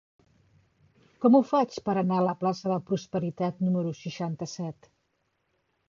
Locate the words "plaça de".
2.41-2.81